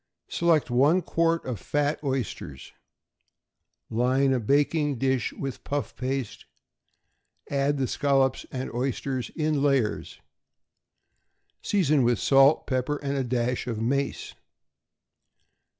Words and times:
Select 0.29 0.71
one 0.71 1.03
quart 1.03 1.45
of 1.45 1.59
fat 1.59 2.03
oysters; 2.03 2.71
line 3.91 4.33
a 4.33 4.39
baking 4.39 4.95
dish 4.97 5.31
with 5.31 5.63
puff 5.63 5.95
paste; 5.95 6.45
add 7.51 7.77
the 7.77 7.85
scallops 7.85 8.43
and 8.51 8.73
oysters 8.73 9.29
in 9.35 9.61
layers; 9.61 10.17
season 11.61 12.01
with 12.01 12.17
salt, 12.17 12.65
pepper, 12.65 12.97
and 13.03 13.15
a 13.15 13.23
dash 13.23 13.67
of 13.67 13.79
mace. 13.79 14.33